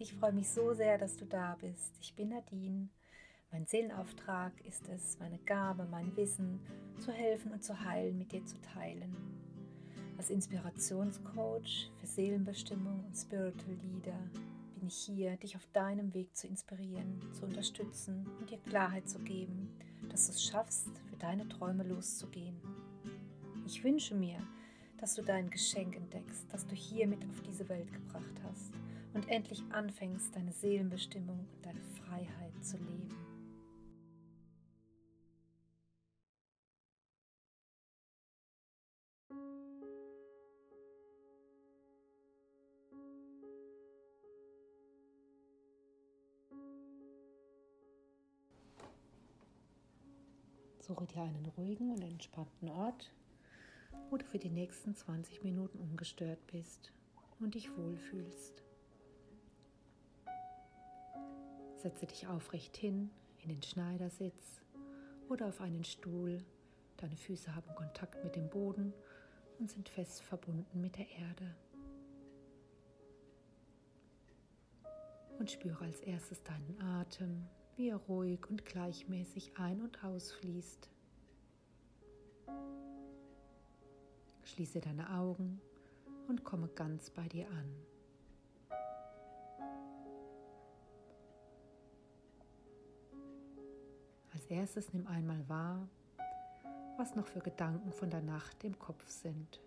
[0.00, 1.92] Ich freue mich so sehr, dass du da bist.
[2.00, 2.88] Ich bin Nadine.
[3.50, 6.60] Mein Seelenauftrag ist es, meine Gabe, mein Wissen
[7.00, 9.12] zu helfen und zu heilen, mit dir zu teilen.
[10.16, 14.20] Als Inspirationscoach für Seelenbestimmung und Spiritual Leader
[14.76, 19.18] bin ich hier, dich auf deinem Weg zu inspirieren, zu unterstützen und dir Klarheit zu
[19.18, 19.76] geben,
[20.10, 22.56] dass du es schaffst, für deine Träume loszugehen.
[23.66, 24.38] Ich wünsche mir,
[24.98, 28.72] dass du dein Geschenk entdeckst, das du hier mit auf diese Welt gebracht hast
[29.14, 33.08] und endlich anfängst, deine Seelenbestimmung und deine Freiheit zu leben.
[50.88, 53.12] Suche dir einen ruhigen und entspannten Ort,
[54.08, 56.92] wo du für die nächsten 20 Minuten ungestört bist
[57.40, 58.67] und dich wohlfühlst.
[61.78, 63.08] Setze dich aufrecht hin
[63.44, 64.62] in den Schneidersitz
[65.28, 66.44] oder auf einen Stuhl.
[66.96, 68.92] Deine Füße haben Kontakt mit dem Boden
[69.60, 71.54] und sind fest verbunden mit der Erde.
[75.38, 80.90] Und spüre als erstes deinen Atem, wie er ruhig und gleichmäßig ein- und ausfließt.
[84.42, 85.60] Schließe deine Augen
[86.26, 87.87] und komme ganz bei dir an.
[94.50, 95.88] Erstes nimm einmal wahr,
[96.96, 99.60] was noch für Gedanken von der Nacht im Kopf sind.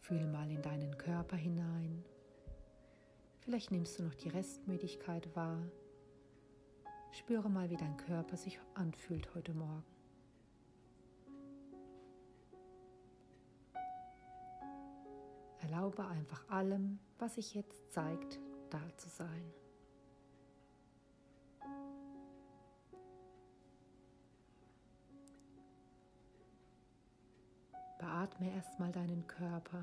[0.00, 2.04] Fühle mal in deinen Körper hinein.
[3.40, 5.62] Vielleicht nimmst du noch die Restmüdigkeit wahr.
[7.12, 9.84] Spüre mal, wie dein Körper sich anfühlt heute Morgen.
[15.60, 18.38] Erlaube einfach allem, was sich jetzt zeigt,
[18.68, 19.63] da zu sein.
[28.04, 29.82] Beatme erstmal deinen Körper,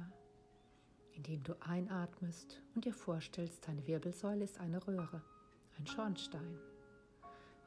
[1.16, 5.24] indem du einatmest und dir vorstellst, deine Wirbelsäule ist eine Röhre,
[5.80, 6.60] ein Schornstein.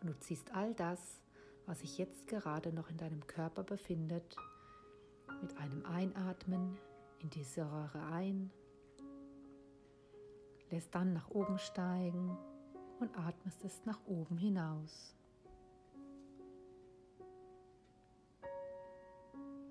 [0.00, 1.20] Und du ziehst all das,
[1.66, 4.36] was sich jetzt gerade noch in deinem Körper befindet,
[5.42, 6.78] mit einem Einatmen
[7.18, 8.52] in diese Röhre ein,
[10.70, 12.38] lässt dann nach oben steigen
[13.00, 15.16] und atmest es nach oben hinaus.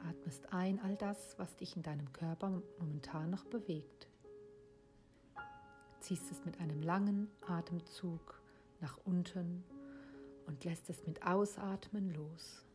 [0.07, 4.07] Atmest ein all das, was dich in deinem Körper momentan noch bewegt.
[5.99, 8.41] Ziehst es mit einem langen Atemzug
[8.81, 9.63] nach unten
[10.45, 12.65] und lässt es mit Ausatmen los.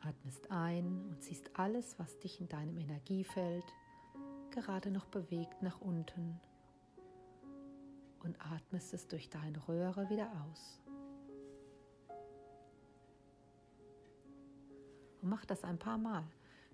[0.00, 3.64] Atmest ein und ziehst alles, was dich in deinem Energiefeld
[4.50, 6.40] gerade noch bewegt, nach unten
[8.22, 10.83] und atmest es durch deine Röhre wieder aus.
[15.24, 16.22] Und mach das ein paar Mal.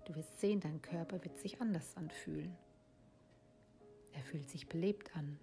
[0.03, 2.53] Du wirst sehen, dein Körper wird sich anders anfühlen.
[4.11, 5.39] Er fühlt sich belebt an.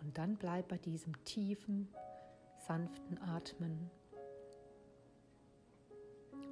[0.00, 1.86] Und dann bleib bei diesem tiefen,
[2.70, 3.90] sanften Atmen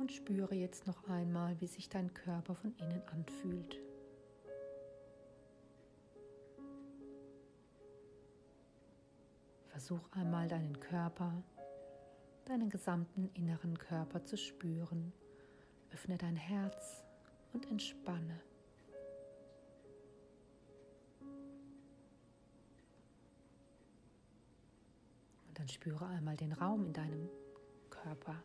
[0.00, 3.78] und spüre jetzt noch einmal, wie sich dein Körper von innen anfühlt.
[9.68, 11.32] Versuch einmal deinen Körper,
[12.46, 15.12] deinen gesamten inneren Körper zu spüren.
[15.92, 17.04] Öffne dein Herz
[17.52, 18.40] und entspanne.
[25.58, 27.28] Dann spüre einmal den Raum in deinem
[27.90, 28.36] Körper.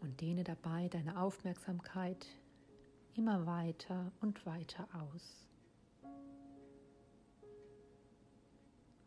[0.00, 2.26] Und dehne dabei deine Aufmerksamkeit
[3.14, 5.46] immer weiter und weiter aus.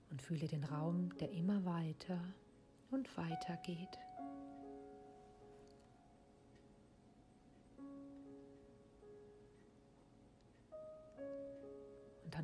[0.10, 2.20] Und fühle den Raum, der immer weiter
[2.92, 4.00] und weiter geht.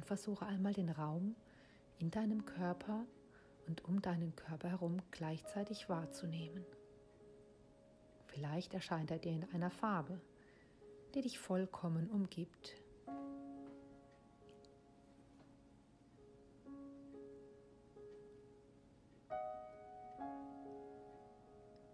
[0.01, 1.35] Dann versuche einmal den Raum
[1.99, 3.05] in deinem Körper
[3.67, 6.65] und um deinen Körper herum gleichzeitig wahrzunehmen.
[8.25, 10.19] Vielleicht erscheint er dir in einer Farbe,
[11.13, 12.81] die dich vollkommen umgibt.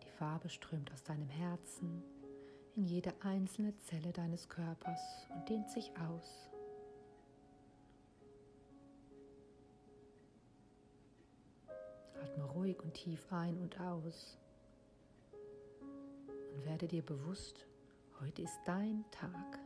[0.06, 2.01] Die Farbe strömt aus deinem Herzen
[2.77, 6.50] in jede einzelne Zelle deines Körpers und dehnt sich aus.
[12.37, 14.37] Atme ruhig und tief ein und aus
[16.53, 17.65] und werde dir bewusst,
[18.19, 19.59] heute ist dein Tag.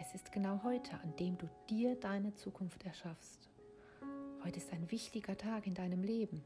[0.00, 3.50] Es ist genau heute, an dem du dir deine Zukunft erschaffst.
[4.42, 6.42] Heute ist ein wichtiger Tag in deinem Leben.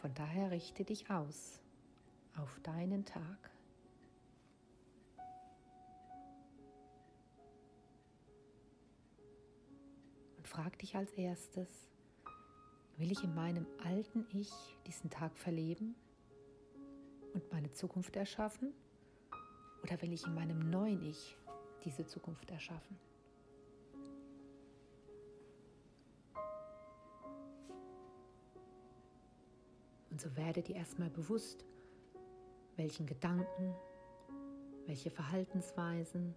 [0.00, 1.60] Von daher richte dich aus
[2.36, 3.51] auf deinen Tag.
[10.52, 11.88] Frag dich als erstes,
[12.98, 14.50] will ich in meinem alten Ich
[14.86, 15.94] diesen Tag verleben
[17.32, 18.74] und meine Zukunft erschaffen?
[19.82, 21.38] Oder will ich in meinem neuen Ich
[21.84, 22.98] diese Zukunft erschaffen.
[30.10, 31.64] Und so werde dir erstmal bewusst,
[32.76, 33.74] welchen Gedanken,
[34.84, 36.34] welche Verhaltensweisen,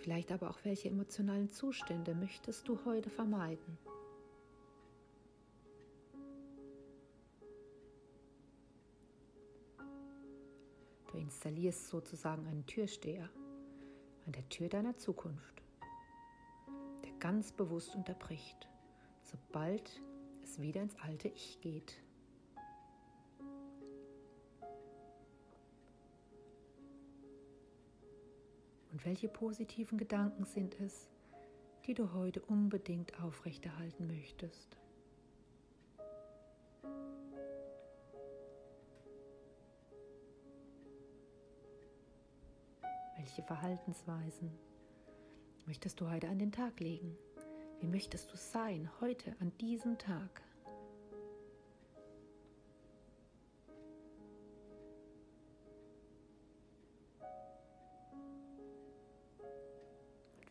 [0.00, 3.78] vielleicht aber auch welche emotionalen Zustände möchtest du heute vermeiden.
[11.10, 13.28] Du installierst sozusagen einen Türsteher
[14.26, 15.62] an der Tür deiner Zukunft,
[17.04, 18.68] der ganz bewusst unterbricht,
[19.22, 20.00] sobald
[20.42, 22.02] es wieder ins alte Ich geht.
[29.00, 31.08] Und welche positiven Gedanken sind es,
[31.86, 34.76] die du heute unbedingt aufrechterhalten möchtest?
[43.16, 44.50] Welche Verhaltensweisen
[45.64, 47.16] möchtest du heute an den Tag legen?
[47.80, 50.42] Wie möchtest du sein heute an diesem Tag?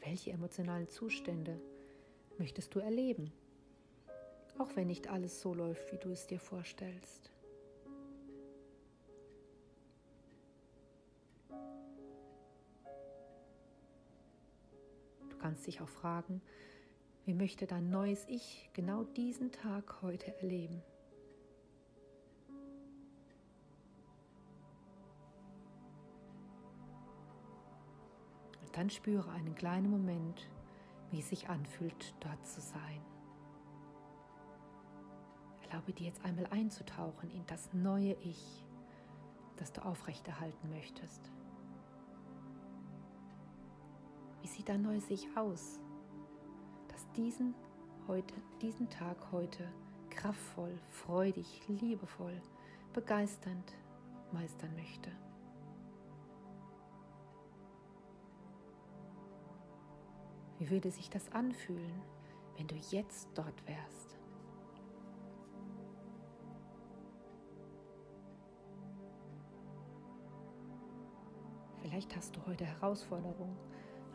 [0.09, 1.61] Welche emotionalen Zustände
[2.39, 3.31] möchtest du erleben?
[4.57, 7.31] Auch wenn nicht alles so läuft, wie du es dir vorstellst.
[15.39, 16.41] kannst dich auch fragen,
[17.23, 20.81] wie möchte dein neues Ich genau diesen Tag heute erleben?
[28.71, 30.50] Dann spüre einen kleinen Moment,
[31.12, 33.01] wie es sich anfühlt, dort zu sein.
[35.63, 38.66] Erlaube dir jetzt einmal einzutauchen in das neue Ich,
[39.57, 41.31] das du aufrechterhalten möchtest.
[44.42, 45.80] Wie sieht dein neues Ich aus,
[46.88, 47.54] das diesen,
[48.07, 49.68] heute, diesen Tag heute
[50.10, 52.42] kraftvoll, freudig, liebevoll,
[52.94, 53.74] begeisternd
[54.31, 55.12] meistern möchte?
[60.59, 62.01] Wie würde sich das anfühlen,
[62.57, 64.17] wenn du jetzt dort wärst?
[71.81, 73.57] Vielleicht hast du heute Herausforderungen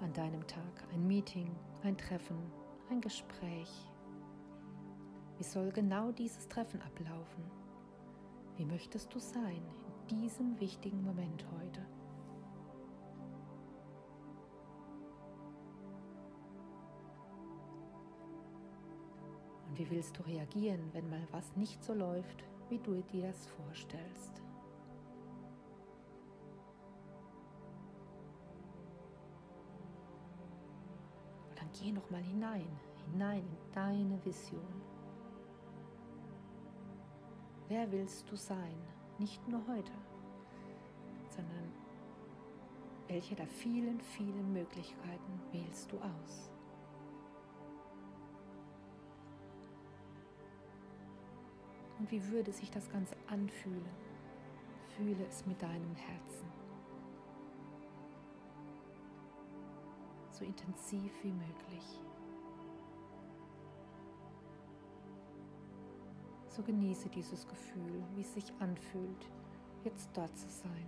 [0.02, 1.51] an deinem Tag, ein Meeting,
[1.82, 2.36] ein Treffen,
[2.91, 3.91] ein Gespräch.
[5.39, 7.51] Wie soll genau dieses Treffen ablaufen?
[8.56, 9.63] Wie möchtest du sein
[10.10, 11.94] in diesem wichtigen Moment heute?
[19.74, 23.48] Und wie willst du reagieren, wenn mal was nicht so läuft, wie du dir das
[23.48, 24.40] vorstellst?
[31.82, 32.69] geh noch mal hinein,
[33.10, 34.81] hinein in deine Vision.
[37.66, 38.78] Wer willst du sein?
[39.19, 39.90] Nicht nur heute,
[41.28, 41.72] sondern
[43.08, 46.54] welche der vielen, vielen Möglichkeiten wählst du aus?
[52.05, 53.89] Und wie würde sich das Ganze anfühlen?
[54.94, 56.53] Fühle es mit deinem Herzen.
[60.34, 62.01] so intensiv wie möglich.
[66.49, 69.31] So genieße dieses Gefühl, wie es sich anfühlt,
[69.84, 70.87] jetzt dort zu sein.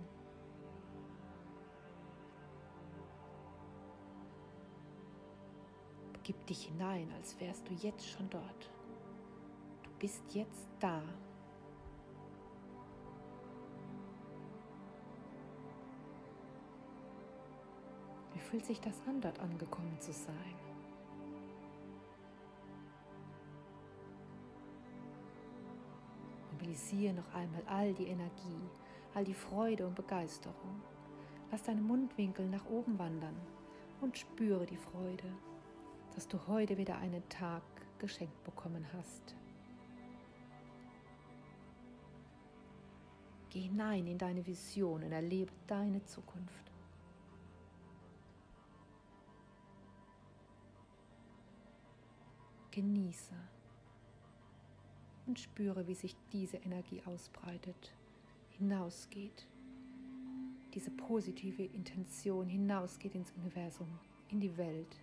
[6.23, 8.76] Gib dich hinein, als wärst du jetzt schon dort
[9.99, 11.01] bist jetzt da.
[18.33, 20.55] Wie fühlt sich das an, dort angekommen zu sein?
[26.51, 28.69] Mobilisiere noch einmal all die Energie,
[29.13, 30.81] all die Freude und Begeisterung.
[31.51, 33.35] Lass deine Mundwinkel nach oben wandern
[34.01, 35.31] und spüre die Freude,
[36.13, 37.63] dass du heute wieder einen Tag
[37.99, 39.35] geschenkt bekommen hast.
[43.57, 46.71] Geh hinein in deine Vision und erlebe deine Zukunft.
[52.69, 53.33] Genieße
[55.25, 57.95] und spüre, wie sich diese Energie ausbreitet,
[58.59, 59.47] hinausgeht.
[60.75, 63.89] Diese positive Intention hinausgeht ins Universum,
[64.29, 65.01] in die Welt.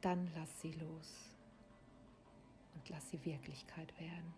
[0.00, 1.30] Dann lass sie los
[2.80, 4.34] und lass sie Wirklichkeit werden.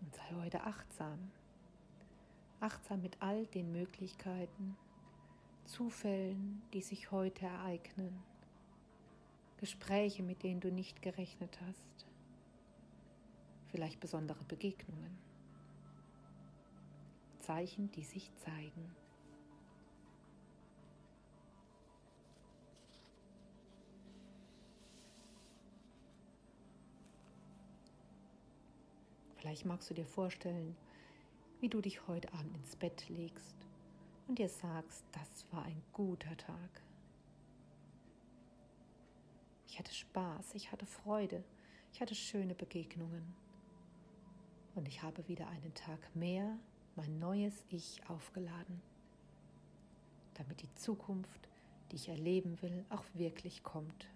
[0.00, 1.30] Und sei heute achtsam.
[2.58, 4.76] Achtsam mit all den Möglichkeiten,
[5.64, 8.22] Zufällen, die sich heute ereignen.
[9.58, 12.13] Gespräche, mit denen du nicht gerechnet hast
[13.74, 15.18] vielleicht besondere Begegnungen,
[17.40, 18.94] Zeichen, die sich zeigen.
[29.34, 30.76] Vielleicht magst du dir vorstellen,
[31.60, 33.56] wie du dich heute Abend ins Bett legst
[34.28, 36.82] und dir sagst, das war ein guter Tag.
[39.66, 41.42] Ich hatte Spaß, ich hatte Freude,
[41.92, 43.34] ich hatte schöne Begegnungen
[44.74, 46.58] und ich habe wieder einen Tag mehr
[46.96, 48.82] mein neues Ich aufgeladen,
[50.34, 51.48] damit die Zukunft,
[51.90, 54.08] die ich erleben will, auch wirklich kommt.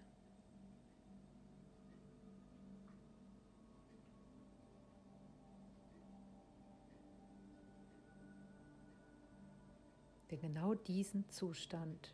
[10.31, 12.13] Denn genau diesen Zustand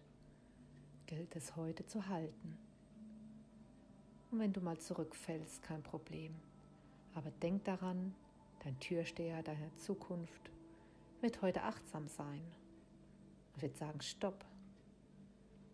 [1.06, 2.58] gilt es heute zu halten.
[4.32, 6.34] Und wenn du mal zurückfällst, kein Problem.
[7.14, 8.16] Aber denk daran,
[8.66, 10.50] Dein Türsteher deiner Zukunft
[11.22, 12.42] wird heute achtsam sein
[13.54, 14.44] und wird sagen, stopp,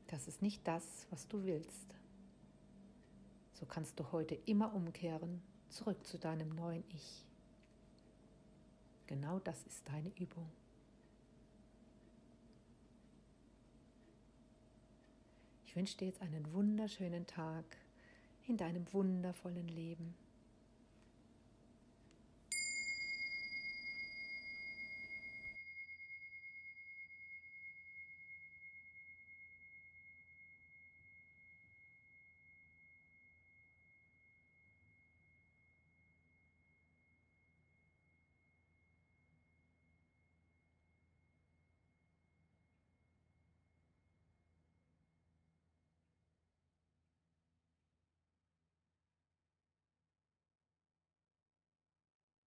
[0.08, 1.96] das ist nicht das, was du willst.
[3.54, 7.26] So kannst du heute immer umkehren, zurück zu deinem neuen Ich.
[9.08, 10.52] Genau das ist deine Übung.
[15.66, 17.64] Ich wünsche dir jetzt einen wunderschönen Tag
[18.48, 20.14] in deinem wundervollen Leben.